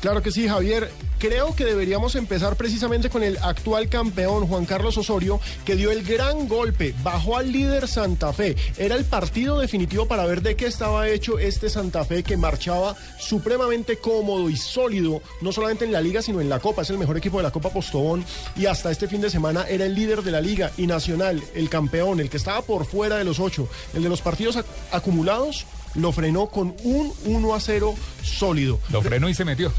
[0.00, 0.90] Claro que sí, Javier.
[1.18, 6.04] Creo que deberíamos empezar precisamente con el actual campeón, Juan Carlos Osorio, que dio el
[6.04, 8.54] gran golpe, bajó al líder Santa Fe.
[8.76, 12.94] Era el partido definitivo para ver de qué estaba hecho este Santa Fe que marchaba
[13.18, 16.82] supremamente cómodo y sólido, no solamente en la liga, sino en la Copa.
[16.82, 18.24] Es el mejor equipo de la Copa Postobón
[18.54, 21.68] y hasta este fin de semana era el líder de la liga y Nacional, el
[21.68, 24.56] campeón, el que estaba por fuera de los ocho, el de los partidos
[24.92, 28.78] acumulados, lo frenó con un 1 a 0 sólido.
[28.90, 29.72] Lo frenó y se metió.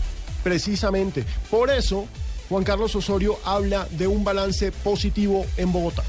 [0.44, 1.26] Precisamente.
[1.50, 2.08] Por eso,
[2.50, 6.04] Juan Carlos Osorio habla de un balance positivo en Bogotá.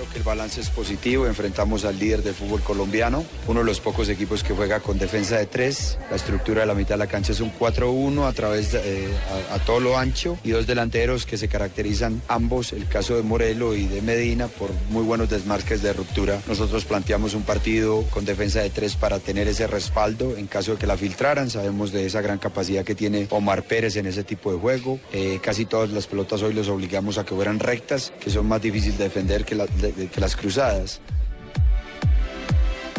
[0.00, 3.80] Creo que el balance es positivo, enfrentamos al líder del fútbol colombiano, uno de los
[3.80, 7.06] pocos equipos que juega con defensa de tres, la estructura de la mitad de la
[7.06, 9.08] cancha es un 4-1 a través de, eh,
[9.52, 13.74] a, todo lo ancho y dos delanteros que se caracterizan ambos, el caso de Morelo
[13.74, 16.40] y de Medina, por muy buenos desmarques de ruptura.
[16.48, 20.34] Nosotros planteamos un partido con defensa de tres para tener ese respaldo.
[20.34, 23.96] En caso de que la filtraran, sabemos de esa gran capacidad que tiene Omar Pérez
[23.96, 27.34] en ese tipo de juego, eh, casi todas las pelotas hoy los obligamos a que
[27.34, 31.00] fueran rectas, que son más difíciles de defender que las que las cruzadas.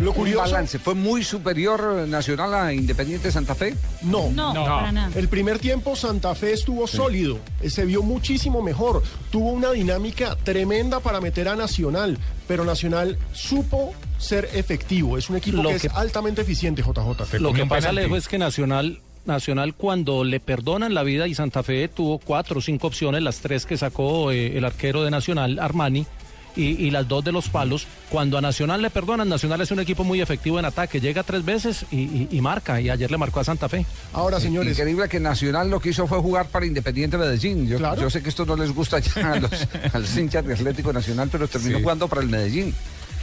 [0.01, 0.39] Lo curioso.
[0.41, 0.79] balance.
[0.79, 3.75] ¿Fue muy superior Nacional a Independiente Santa Fe?
[4.01, 5.11] No, no, para nada.
[5.15, 11.01] El primer tiempo Santa Fe estuvo sólido, se vio muchísimo mejor, tuvo una dinámica tremenda
[11.01, 15.19] para meter a Nacional, pero Nacional supo ser efectivo.
[15.19, 17.39] Es un equipo que, es altamente eficiente, JJ.
[17.39, 21.61] Lo que pasa, Alejo, es que Nacional Nacional cuando le perdonan la vida y Santa
[21.61, 25.59] Fe tuvo cuatro o cinco opciones, las tres que sacó eh, el arquero de Nacional,
[25.59, 26.07] Armani,
[26.55, 27.87] y, las dos de los palos.
[28.09, 31.45] Cuando a Nacional le perdonan, Nacional es un equipo muy efectivo en ataque, llega tres
[31.45, 33.85] veces y, marca, y ayer le marcó a Santa Fe.
[34.13, 34.77] Ahora, señores.
[34.77, 37.67] Increíble que Nacional lo que hizo fue jugar para Independiente Medellín.
[37.67, 41.29] Yo, yo sé que esto no les gusta ya a los, hinchas de Atlético Nacional,
[41.31, 42.73] pero terminó jugando para el Medellín.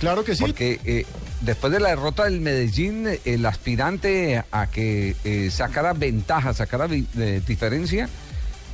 [0.01, 0.43] Claro que sí.
[0.43, 1.07] Porque eh,
[1.41, 8.09] después de la derrota del Medellín, el aspirante a que eh, sacara ventaja, sacara diferencia,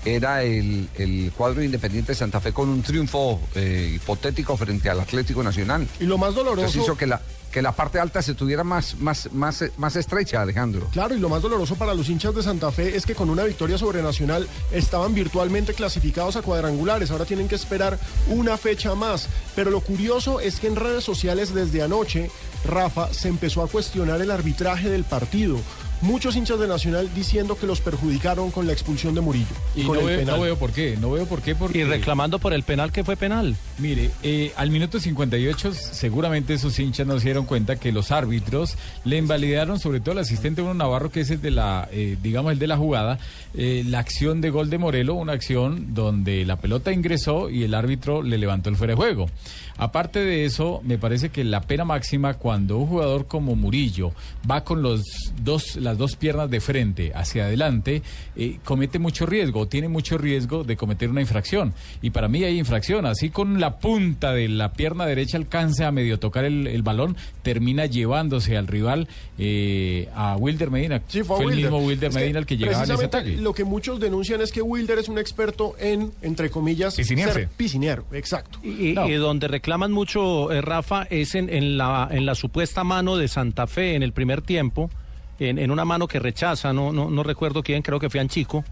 [0.05, 5.01] era el, el cuadro independiente de Santa Fe con un triunfo eh, hipotético frente al
[5.01, 5.87] Atlético Nacional.
[6.01, 6.79] Y lo más doloroso.
[6.79, 7.21] hizo que la,
[7.51, 10.89] que la parte alta se tuviera más, más, más, más estrecha, Alejandro.
[10.93, 13.45] Claro, y lo más doloroso para los hinchas de Santa Fe es que con una
[13.45, 17.11] victoria sobre Nacional estaban virtualmente clasificados a cuadrangulares.
[17.11, 17.99] Ahora tienen que esperar
[18.29, 19.29] una fecha más.
[19.55, 22.31] Pero lo curioso es que en redes sociales desde anoche,
[22.65, 25.59] Rafa se empezó a cuestionar el arbitraje del partido
[26.01, 29.47] muchos hinchas de Nacional diciendo que los perjudicaron con la expulsión de Murillo.
[29.75, 29.93] Y no,
[30.41, 31.55] veo, por qué, no veo por qué.
[31.55, 31.79] Porque...
[31.79, 33.57] Y reclamando por el penal que fue penal.
[33.79, 38.77] Mire, eh, al minuto 58 seguramente esos hinchas no se dieron cuenta que los árbitros
[39.05, 42.53] le invalidaron, sobre todo el asistente Bruno Navarro, que es el de la, eh, digamos,
[42.53, 43.19] el de la jugada,
[43.55, 47.75] eh, la acción de gol de Morelo, una acción donde la pelota ingresó y el
[47.75, 49.27] árbitro le levantó el fuera de juego.
[49.77, 54.13] Aparte de eso, me parece que la pena máxima cuando un jugador como Murillo
[54.49, 55.03] va con los
[55.43, 58.03] dos, las dos piernas de frente hacia adelante,
[58.37, 61.75] eh, comete mucho riesgo, tiene mucho riesgo de cometer una infracción.
[62.03, 63.07] Y para mí hay infracción.
[63.07, 67.87] Así con la punta de la pierna derecha alcanza a medio tocar el, balón, termina
[67.87, 69.09] llevándose al rival
[69.39, 71.03] eh, a Wilder Medina.
[71.25, 73.37] fue, el mismo Wilder Medina el que llegaba en ese ataque.
[73.39, 78.05] Lo que muchos denuncian es que Wilder es un experto en, entre comillas, ser piscinero.
[78.13, 78.59] Exacto.
[78.63, 83.17] Y, y donde reclaman mucho, eh, Rafa, es en, en, la, en la supuesta mano
[83.17, 84.91] de Santa Fe en el primer tiempo,
[85.39, 88.63] en, en una mano que rechaza, no, no, no recuerdo quién, creo que fue Anchico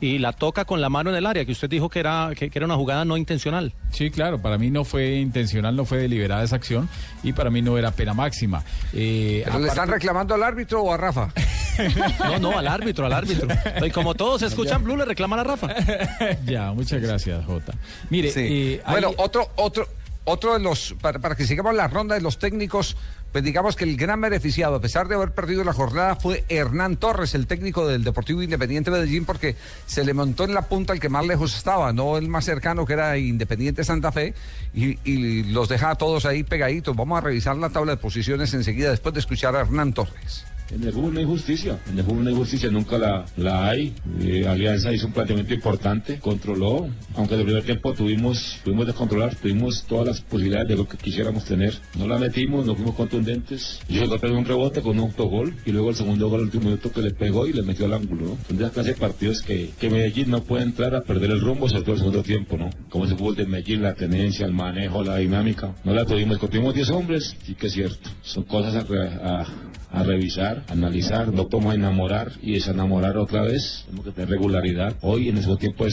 [0.00, 2.50] y la toca con la mano en el área, que usted dijo que era, que,
[2.52, 3.72] era una jugada no intencional.
[3.92, 6.88] Sí, claro, para mí no fue intencional, no fue deliberada esa acción
[7.22, 8.64] y para mí no era pena máxima.
[8.92, 11.32] Eh, ¿Pero le están reclamando al árbitro o a Rafa?
[12.18, 13.46] no, no, al árbitro, al árbitro.
[13.80, 15.68] Y como todos escuchan Blue, le reclaman a Rafa.
[16.44, 17.72] ya, muchas gracias, Jota.
[18.10, 19.86] Mire, eh, bueno, otro, otro,
[20.24, 22.96] otro de los, para, que sigamos la ronda de los técnicos,
[23.32, 26.96] pues digamos que el gran beneficiado, a pesar de haber perdido la jornada, fue Hernán
[26.96, 29.56] Torres, el técnico del Deportivo Independiente Medellín, porque
[29.86, 32.84] se le montó en la punta el que más lejos estaba, no el más cercano
[32.84, 34.34] que era Independiente Santa Fe,
[34.74, 36.94] y, y los deja a todos ahí pegaditos.
[36.94, 40.44] Vamos a revisar la tabla de posiciones enseguida después de escuchar a Hernán Torres.
[40.72, 43.68] En el fútbol no hay justicia, en el fútbol no hay justicia, nunca la, la
[43.68, 43.92] hay.
[44.22, 49.34] Eh, Alianza hizo un planteamiento importante, controló, aunque en el primer tiempo tuvimos, pudimos descontrolar,
[49.34, 51.74] tuvimos todas las posibilidades de lo que quisiéramos tener.
[51.98, 53.80] No la metimos, no fuimos contundentes.
[53.86, 56.90] Yo encontré un rebote con un autogol y luego el segundo gol al último minuto
[56.90, 58.38] que le pegó y le metió al ángulo, ¿no?
[58.48, 61.40] Son de las clases de partidos que, que Medellín no puede entrar a perder el
[61.42, 62.70] rumbo, sobre todo el segundo tiempo, ¿no?
[62.88, 65.74] Como ese fútbol de Medellín, la tenencia, el manejo, la dinámica.
[65.84, 68.08] No la tuvimos, tuvimos 10 hombres, sí que es cierto.
[68.22, 69.44] Son cosas a
[69.92, 74.96] a revisar, analizar, no podemos enamorar y desenamorar otra vez, tenemos que tener regularidad.
[75.02, 75.84] Hoy en ese tiempo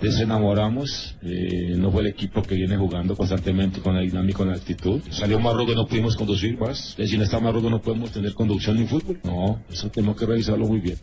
[0.00, 4.54] desenamoramos, eh, no fue el equipo que viene jugando constantemente con la dinámica, con la
[4.54, 5.00] actitud.
[5.10, 8.76] Salió Marruecos no pudimos conducir más, es decir, en esta Marruecos no podemos tener conducción
[8.76, 9.18] ni fútbol.
[9.24, 10.98] No, eso tenemos que revisarlo muy bien.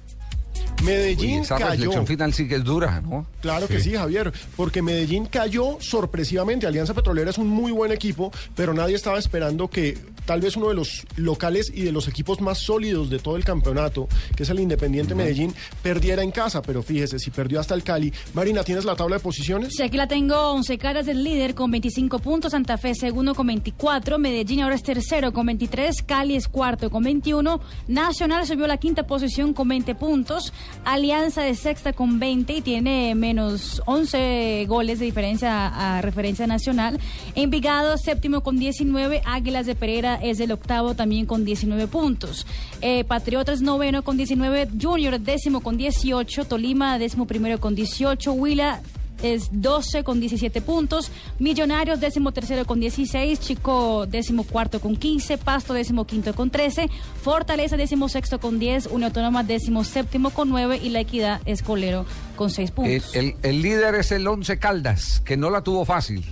[0.84, 1.70] Medellín esa cayó.
[1.70, 3.28] reflexión final sí que es dura, ¿no?
[3.42, 6.66] Claro que sí, Javier, porque Medellín cayó sorpresivamente.
[6.66, 9.98] Alianza Petrolera es un muy buen equipo, pero nadie estaba esperando que
[10.32, 13.44] tal vez uno de los locales y de los equipos más sólidos de todo el
[13.44, 16.62] campeonato, que es el Independiente Medellín, perdiera en casa.
[16.62, 18.14] Pero fíjese, si perdió hasta el Cali.
[18.34, 19.74] Marina, ¿tienes la tabla de posiciones?
[19.76, 20.54] Sí, aquí la tengo.
[20.54, 24.84] Once Caras del líder con 25 puntos, Santa Fe segundo con 24, Medellín ahora es
[24.84, 29.68] tercero con 23, Cali es cuarto con 21, Nacional subió a la quinta posición con
[29.68, 30.54] 20 puntos,
[30.86, 36.48] Alianza de sexta con 20 y tiene menos 11 goles de diferencia a, a referencia
[36.48, 37.02] nacional.
[37.36, 42.46] Envigado séptimo con 19, Águilas de Pereira es el octavo también con 19 puntos.
[42.82, 48.82] Eh, Patriotas noveno con 19, Junior décimo con 18, Tolima décimo primero con 18, Huila
[49.24, 55.38] es 12 con 17 puntos, Millonarios décimo tercero con 16, Chico décimo cuarto con 15,
[55.38, 56.90] Pasto décimo quinto con 13,
[57.22, 62.08] Fortaleza décimo sexto con 10, Unión Autónoma décimo séptimo con 9 y La Equidad Escolero
[62.36, 63.16] con 6 El, puntos.
[63.16, 66.26] el- el líder es el Once Caldas, que no la tuvo fácil.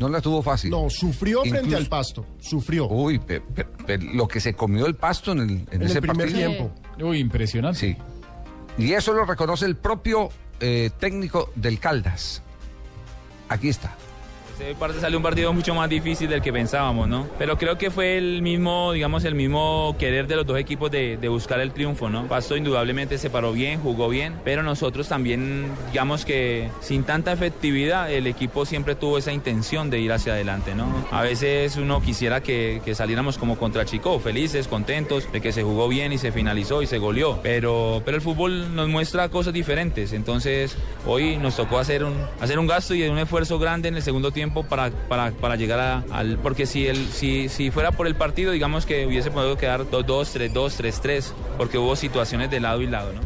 [0.00, 0.70] No la tuvo fácil.
[0.70, 2.26] No, sufrió frente al pasto.
[2.40, 2.88] Sufrió.
[2.88, 5.94] Uy, pe- pe- pe- lo que se comió el pasto en, el, en en ese
[5.98, 6.48] el primer partido.
[6.50, 6.72] tiempo.
[7.04, 7.78] Uy, impresionante.
[7.78, 7.96] Sí.
[8.78, 12.42] Y eso lo reconoce el propio eh, técnico del Caldas.
[13.50, 13.94] Aquí está.
[14.60, 17.26] Ese parte salió un partido mucho más difícil del que pensábamos, ¿no?
[17.38, 21.16] Pero creo que fue el mismo, digamos, el mismo querer de los dos equipos de,
[21.16, 22.28] de buscar el triunfo, ¿no?
[22.28, 28.12] Pasto indudablemente se paró bien, jugó bien, pero nosotros también, digamos que sin tanta efectividad,
[28.12, 31.06] el equipo siempre tuvo esa intención de ir hacia adelante, ¿no?
[31.10, 35.62] A veces uno quisiera que, que saliéramos como contra Chico, felices, contentos de que se
[35.62, 39.54] jugó bien y se finalizó y se goleó, pero, pero el fútbol nos muestra cosas
[39.54, 43.96] diferentes, entonces hoy nos tocó hacer un, hacer un gasto y un esfuerzo grande en
[43.96, 46.38] el segundo tiempo para, para, para llegar a- al...
[46.38, 50.52] Porque si, el, si, si fuera por el partido, digamos que hubiese podido quedar 2-2,
[50.52, 50.52] 3-2,
[51.02, 53.20] 3-3, porque hubo situaciones de lado y lado, ¿no?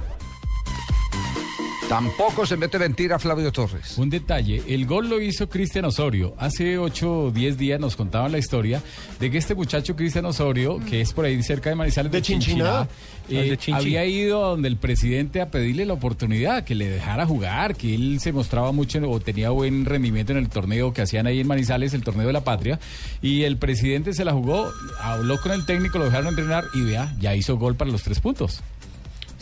[1.89, 3.99] Tampoco se mete mentira Flavio Torres.
[3.99, 6.35] Un detalle, el gol lo hizo Cristian Osorio.
[6.39, 8.83] Hace 8 o 10 días nos contaban la historia
[9.21, 12.89] de que este muchacho Cristian Osorio, que es por ahí cerca de Manizales De Chinchiná.
[13.29, 13.73] eh, Ah, de Chinchi.
[13.81, 17.95] había ido a donde el presidente a pedirle la oportunidad, que le dejara jugar, que
[17.95, 21.47] él se mostraba mucho o tenía buen rendimiento en el torneo que hacían ahí en
[21.47, 22.81] Manizales, el torneo de la patria,
[23.23, 24.71] y el presidente se la jugó,
[25.01, 28.21] habló con el técnico, lo dejaron entrenar y vea, ya hizo gol para los tres
[28.21, 28.63] puntos.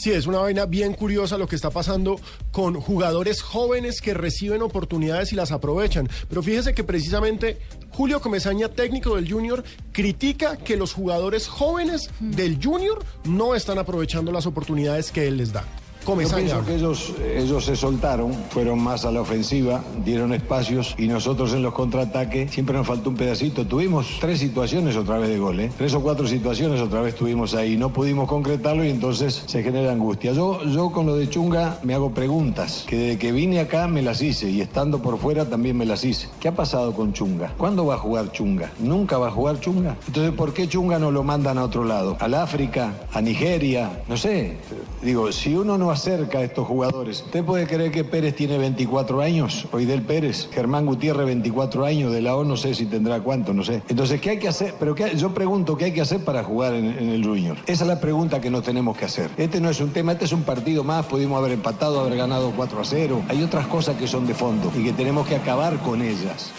[0.03, 2.19] Sí, es una vaina bien curiosa lo que está pasando
[2.51, 6.09] con jugadores jóvenes que reciben oportunidades y las aprovechan.
[6.29, 7.59] Pero fíjese que precisamente
[7.91, 9.63] Julio Comesaña, técnico del Junior,
[9.93, 15.53] critica que los jugadores jóvenes del Junior no están aprovechando las oportunidades que él les
[15.53, 15.65] da.
[16.07, 21.07] Yo pienso que ellos, ellos se soltaron, fueron más a la ofensiva, dieron espacios y
[21.07, 23.65] nosotros en los contraataques siempre nos faltó un pedacito.
[23.65, 25.71] Tuvimos tres situaciones otra vez de gol, ¿eh?
[25.79, 27.77] tres o cuatro situaciones otra vez tuvimos ahí.
[27.77, 30.33] No pudimos concretarlo y entonces se genera angustia.
[30.33, 34.03] Yo, yo con lo de Chunga me hago preguntas, que desde que vine acá me
[34.03, 36.29] las hice y estando por fuera también me las hice.
[36.41, 37.55] ¿Qué ha pasado con Chunga?
[37.57, 38.73] ¿Cuándo va a jugar Chunga?
[38.81, 39.97] ¿Nunca va a jugar Chunga?
[40.09, 42.17] Entonces, ¿por qué Chunga no lo mandan a otro lado?
[42.19, 42.93] ¿Al África?
[43.13, 44.03] ¿A Nigeria?
[44.09, 44.57] No sé.
[45.01, 49.21] Digo, si uno no acerca a estos jugadores, ¿usted puede creer que Pérez tiene 24
[49.21, 49.67] años?
[49.73, 53.63] Oidel Pérez, Germán Gutiérrez 24 años, de la O no sé si tendrá cuánto, no
[53.63, 53.83] sé.
[53.89, 54.75] Entonces, ¿qué hay que hacer?
[54.79, 57.57] Pero yo pregunto, ¿qué hay que hacer para jugar en, en el Junior?
[57.67, 59.31] Esa es la pregunta que nos tenemos que hacer.
[59.37, 62.53] Este no es un tema, este es un partido más, pudimos haber empatado, haber ganado
[62.57, 63.23] 4 a 0.
[63.29, 66.53] Hay otras cosas que son de fondo y que tenemos que acabar con ellas.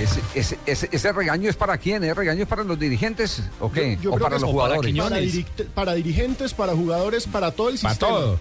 [0.00, 2.02] Ese, ese- ese- ese regaño es para quién?
[2.04, 3.98] ¿Es regaño es para los dirigentes o qué?
[4.00, 4.94] Yo ¿O creo para que los es jugadores?
[4.96, 5.16] Para,
[5.74, 8.10] para dirigentes, para jugadores, para todo el Para sistema.
[8.12, 8.40] todo.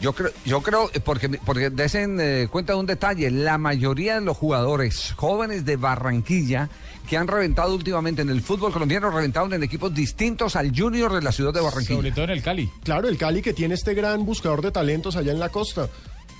[0.00, 4.16] Yo creo, yo creo, eh, porque, porque desen eh, cuenta de un detalle, la mayoría
[4.16, 6.68] de los jugadores jóvenes de Barranquilla
[7.08, 11.22] que han reventado últimamente en el fútbol colombiano, reventaron en equipos distintos al Junior de
[11.22, 11.96] la ciudad de Barranquilla.
[11.96, 12.68] Sobre todo en el Cali.
[12.82, 15.88] Claro, el Cali que tiene este gran buscador de talentos allá en la costa.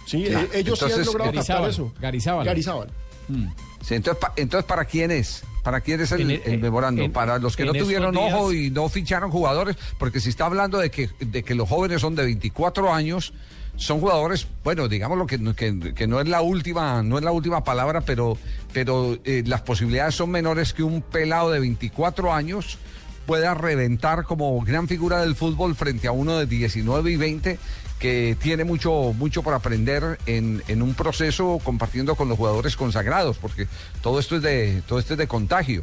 [0.06, 0.46] Sí, Claro.
[0.52, 1.92] eh, ellos sí han logrado captar eso.
[2.00, 2.44] Garizábal.
[2.44, 2.88] Garizábal.
[3.82, 5.42] Sí, entonces, entonces, ¿para quién es?
[5.62, 7.02] ¿Para quién es el, el- el memorando?
[7.02, 10.46] en- para los que no tuvieron días- ojo y no ficharon jugadores, porque si está
[10.46, 13.32] hablando de que, de que los jóvenes son de 24 años,
[13.76, 17.32] son jugadores, bueno, digamos lo que, que, que no es la última, no es la
[17.32, 18.36] última palabra, pero,
[18.72, 22.78] pero eh, las posibilidades son menores que un pelado de 24 años
[23.26, 27.58] pueda reventar como gran figura del fútbol frente a uno de 19 y 20
[28.02, 33.38] que tiene mucho, mucho por aprender en, en un proceso compartiendo con los jugadores consagrados,
[33.38, 33.68] porque
[34.02, 35.82] todo esto es de, todo esto es de contagio.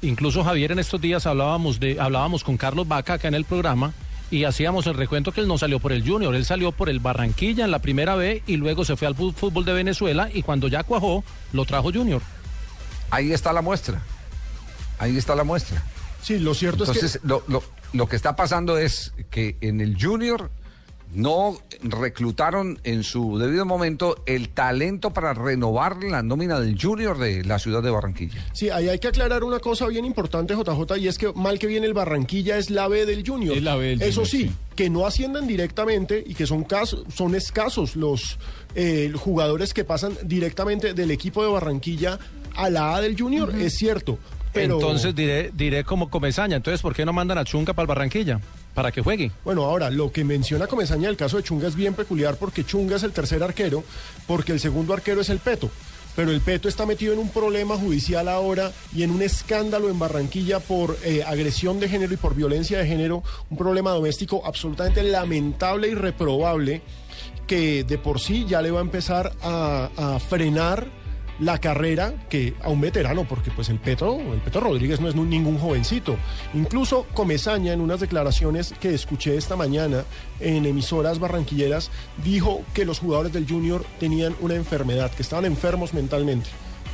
[0.00, 3.92] Incluso Javier en estos días hablábamos de hablábamos con Carlos Vaca acá en el programa
[4.30, 7.00] y hacíamos el recuento que él no salió por el Junior, él salió por el
[7.00, 10.68] Barranquilla en la primera vez y luego se fue al fútbol de Venezuela y cuando
[10.68, 12.22] ya cuajó lo trajo Junior.
[13.10, 14.00] Ahí está la muestra.
[14.98, 15.82] Ahí está la muestra.
[16.22, 19.82] Sí, lo cierto es Entonces, que lo, lo- lo que está pasando es que en
[19.82, 20.50] el Junior
[21.14, 27.44] no reclutaron en su debido momento el talento para renovar la nómina del Junior de
[27.44, 28.44] la ciudad de Barranquilla.
[28.52, 31.66] Sí, ahí hay que aclarar una cosa bien importante, JJ, y es que mal que
[31.66, 33.56] viene el Barranquilla es la B del Junior.
[33.56, 34.54] Es la B del Eso Junior, sí, sí.
[34.74, 38.38] que no ascienden directamente y que son, casos, son escasos los
[38.74, 42.18] eh, jugadores que pasan directamente del equipo de Barranquilla
[42.54, 44.18] a la A del Junior, es cierto.
[44.52, 44.74] Pero...
[44.74, 46.56] Entonces diré, diré como Comesaña.
[46.56, 48.40] Entonces, ¿por qué no mandan a Chunca para el Barranquilla?
[48.74, 49.30] Para que juegue.
[49.44, 52.96] Bueno, ahora, lo que menciona Comesaña del caso de Chunga es bien peculiar porque Chunga
[52.96, 53.84] es el tercer arquero,
[54.26, 55.70] porque el segundo arquero es el Peto.
[56.14, 59.98] Pero el Peto está metido en un problema judicial ahora y en un escándalo en
[59.98, 65.02] Barranquilla por eh, agresión de género y por violencia de género, un problema doméstico absolutamente
[65.02, 66.82] lamentable y reprobable
[67.46, 71.01] que de por sí ya le va a empezar a, a frenar
[71.42, 75.14] la carrera que a un veterano, porque pues el Petro, el Petro Rodríguez no es
[75.14, 76.16] ningún jovencito.
[76.54, 80.04] Incluso Comesaña en unas declaraciones que escuché esta mañana
[80.40, 81.90] en emisoras barranquilleras
[82.24, 86.48] dijo que los jugadores del Junior tenían una enfermedad, que estaban enfermos mentalmente,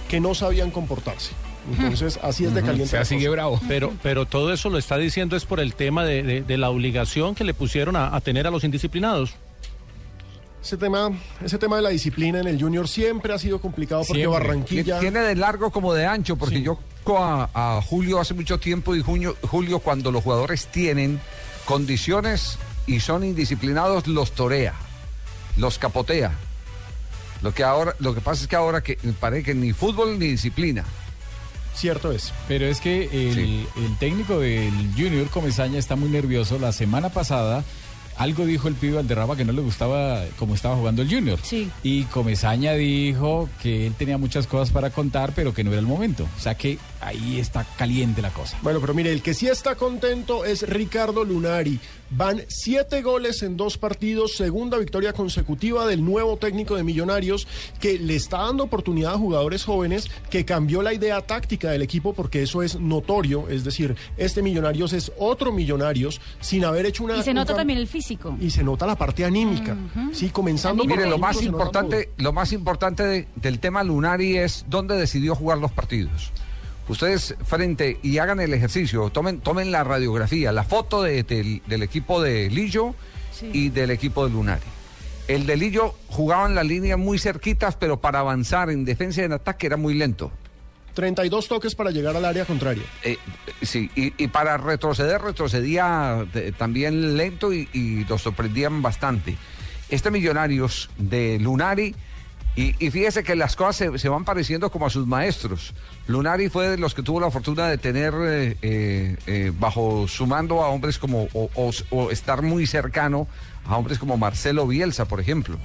[0.09, 1.33] que no sabían comportarse.
[1.71, 2.97] Entonces, así es de caliente.
[2.97, 3.31] la cosa.
[3.31, 3.61] bravo.
[3.69, 6.71] Pero, pero todo eso lo está diciendo es por el tema de, de- de la
[6.71, 9.35] obligación que le pusieron a, a tener a los indisciplinados.
[10.69, 11.11] Ese tema,
[11.43, 14.39] ese tema de la disciplina en el Junior siempre ha sido complicado porque Siempre.
[14.39, 15.01] Barranquilla...
[15.01, 16.63] Tiene de largo como de ancho, porque Sí.
[16.63, 21.21] yo conozco a, a Julio hace mucho tiempo y junio- Julio cuando los jugadores tienen
[21.65, 24.75] condiciones y son indisciplinados, los torea,
[25.57, 26.33] los capotea.
[27.41, 30.27] Lo que ahora, lo que pasa es que ahora que parece que ni fútbol ni
[30.27, 30.85] disciplina.
[31.75, 32.35] Cierto es.
[32.47, 33.67] Pero es que el, Sí.
[33.77, 36.59] el técnico del Junior Comesaña está muy nervioso.
[36.59, 37.65] La semana pasada
[38.19, 41.39] algo dijo el pibe Valderrama que no le gustaba cómo estaba jugando el Junior.
[41.43, 41.71] Sí.
[41.83, 45.87] Y Comesaña dijo que él tenía muchas cosas para contar, pero que no era el
[45.87, 46.29] momento.
[46.37, 48.59] O sea que ahí está caliente la cosa.
[48.63, 51.79] Bueno, pero mire, el que sí está contento es Ricardo Lunari.
[52.11, 57.47] Van siete goles en dos partidos, segunda victoria consecutiva del nuevo técnico de Millonarios,
[57.81, 62.15] que le está dando oportunidad a jugadores jóvenes, que cambió la idea táctica del equipo,
[62.15, 63.49] porque eso es notorio.
[63.49, 67.19] Es decir, este Millonarios es otro Millonarios, sin haber hecho una.
[67.19, 68.37] Y se nota también el físico.
[68.41, 69.77] Y se nota la parte anímica.
[70.13, 74.65] Sí, comenzando por Mire, lo más importante, lo más importante de- del tema Lunari es
[74.69, 76.33] dónde decidió jugar los partidos.
[76.89, 81.83] Ustedes frente y hagan el ejercicio, tomen, tomen la radiografía, la foto de- del, del
[81.83, 82.95] equipo de Lillo
[83.31, 83.51] Sí.
[83.53, 84.63] y del equipo de Lunari.
[85.29, 89.25] El de Lillo jugaba en la línea muy cerquitas, pero para avanzar en defensa y
[89.25, 90.27] en ataque era muy lento.
[90.29, 90.49] todo.
[90.95, 92.83] 32 toques para llegar al área contraria.
[93.05, 93.19] Eh,
[93.63, 99.37] sí, y, y para retroceder, retrocedía eh, también lento y, y los sorprendían bastante.
[99.91, 101.95] Este Millonarios de Lunari,
[102.61, 105.75] y, y fíjese que las cosas se, se van pareciendo como a sus maestros.
[106.07, 110.27] Lunari fue de los que tuvo la fortuna de tener eh, eh, eh, bajo su
[110.27, 113.29] mando a hombres como, o, o- o estar muy cercano
[113.67, 115.59] a hombres como Marcelo Bielsa, por ejemplo.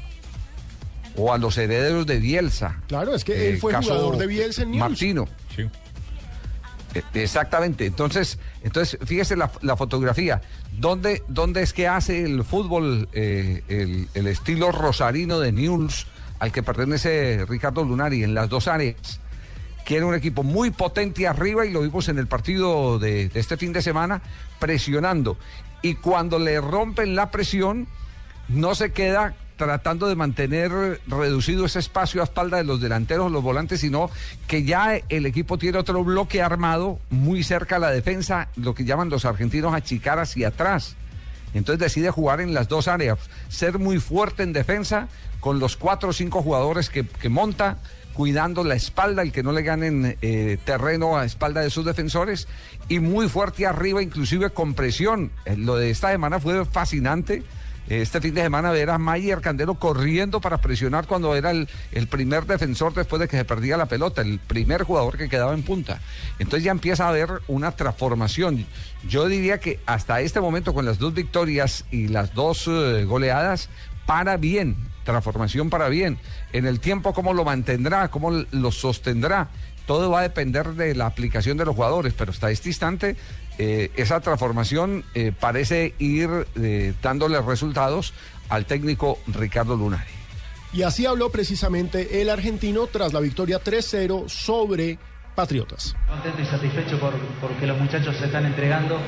[1.16, 2.82] O a los herederos de Bielsa.
[2.88, 4.80] Claro, es que él fue caso jugador de Bielsa en News.
[4.80, 5.28] Martino.
[5.58, 7.86] Eh, Exactamente.
[7.86, 10.42] Entonces, entonces fíjese la, la fotografía.
[10.78, 16.08] ¿Dónde, ¿Dónde es que hace el fútbol eh, el, el estilo rosarino de News
[16.44, 19.22] al que pertenece Ricardo Lunari en las dos áreas?
[19.86, 23.56] Quiere un equipo muy potente arriba y lo vimos en el partido de, de este
[23.56, 24.22] fin de semana,
[24.60, 25.38] presionando.
[25.82, 27.88] Y cuando le rompen la presión,
[28.50, 33.42] no se queda tratando de mantener reducido ese espacio a espalda de los delanteros, los
[33.42, 34.10] volantes, sino
[34.46, 38.84] que ya el equipo tiene otro bloque armado muy cerca a la defensa, lo que
[38.84, 40.98] llaman los argentinos achicar hacia atrás.
[41.54, 43.20] Entonces decide jugar en las dos áreas,
[43.50, 45.08] ser muy fuerte en defensa
[45.40, 47.78] con los cuatro o cinco jugadores que, monta,
[48.14, 52.48] cuidando la espalda, el que no le ganen eh, terreno a espalda de sus defensores,
[52.88, 55.32] y muy fuerte arriba, inclusive con presión.
[55.46, 57.44] Eh, Lo de esta semana fue fascinante.
[57.90, 62.08] Este fin de semana ver a Mayer Candelo corriendo para presionar cuando era el, el
[62.08, 65.64] primer defensor después de que se perdía la pelota, el primer jugador que quedaba en
[65.64, 66.00] punta.
[66.40, 68.66] Entonces ya empieza a haber una transformación.
[69.08, 73.70] Yo diría que hasta este momento con las dos victorias y las dos eh, goleadas,
[74.06, 76.18] para bien, transformación para bien.
[76.52, 78.10] En el tiempo, ¿cómo lo mantendrá?
[78.10, 79.50] ¿Cómo lo sostendrá?
[79.86, 83.16] Todo va a depender de la aplicación de los jugadores, pero hasta este instante
[83.58, 88.14] eh, esa transformación eh, parece ir eh, dándole resultados
[88.50, 90.10] al técnico Ricardo Lunari.
[90.74, 94.98] Y así habló precisamente el argentino tras la victoria 3-0 sobre
[95.36, 95.96] Patriotas.
[96.08, 99.00] Contento y satisfecho por, porque los muchachos se están entregando.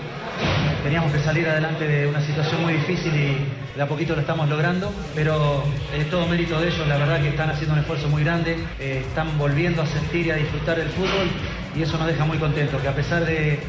[0.84, 4.50] Teníamos que salir adelante de una situación muy difícil y de a poquito lo estamos
[4.50, 5.64] logrando, pero
[5.94, 9.04] es todo mérito de ellos, la verdad que están haciendo un esfuerzo muy grande, eh,
[9.08, 11.30] están volviendo a sentir y a disfrutar del fútbol
[11.76, 13.60] y eso nos deja muy contentos, que a pesar de,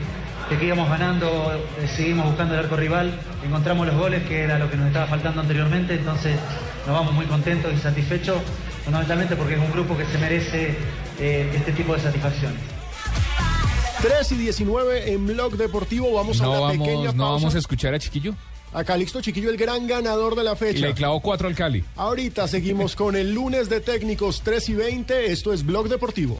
[0.51, 4.59] de que íbamos ganando, eh, seguimos buscando el arco rival, encontramos los goles, que era
[4.59, 6.39] lo que nos estaba faltando anteriormente, entonces
[6.87, 8.39] nos vamos muy contentos y satisfechos,
[8.87, 10.75] fundamentalmente porque es un grupo que se merece
[11.21, 12.59] eh, este tipo de satisfacciones.
[14.01, 16.13] 3 y 19 en Blog Deportivo.
[16.15, 17.33] Vamos a No la vamos, pequeña no pausa.
[17.43, 18.35] vamos a escuchar a Chiquillo.
[18.73, 20.81] A Calixto Chiquillo, el gran ganador de la Y fecha.
[20.87, 21.83] le clavó cuatro al Cali.
[21.97, 25.33] Ahorita seguimos con el lunes de técnicos 3 y 20.
[25.33, 26.35] Esto es Blog Deportivo.